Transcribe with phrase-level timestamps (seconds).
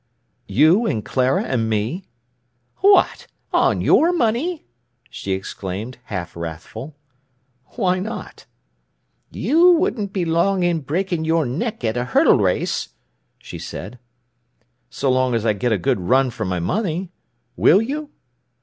[0.47, 2.05] "You and Clara and me."
[2.77, 4.65] "What, on your money!"
[5.11, 6.95] she exclaimed, half wrathful.
[7.75, 8.47] "Why not?"
[9.29, 12.89] "You wouldn't be long in breaking your neck at a hurdle race!"
[13.37, 13.99] she said.
[14.89, 17.11] "So long as I get a good run for my money!
[17.55, 18.09] Will you?"